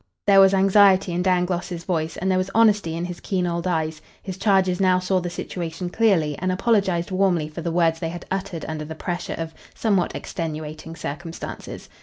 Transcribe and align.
There 0.25 0.39
was 0.39 0.55
anxiety 0.55 1.13
in 1.13 1.21
Dangloss's 1.21 1.83
voice 1.83 2.17
and 2.17 2.31
there 2.31 2.37
was 2.39 2.49
honesty 2.55 2.95
in 2.95 3.05
his 3.05 3.19
keen 3.19 3.45
old 3.45 3.67
eyes. 3.67 4.01
His 4.23 4.35
charges 4.35 4.79
now 4.79 4.97
saw 4.97 5.19
the 5.19 5.29
situation 5.29 5.91
clearly 5.91 6.35
and 6.39 6.51
apologized 6.51 7.11
warmly 7.11 7.47
for 7.47 7.61
the 7.61 7.71
words 7.71 7.99
they 7.99 8.09
had 8.09 8.25
uttered 8.31 8.65
under 8.67 8.83
the 8.83 8.95
pressure 8.95 9.35
of 9.37 9.53
somewhat 9.75 10.15
extenuating 10.15 10.95
circumstances. 10.95 11.87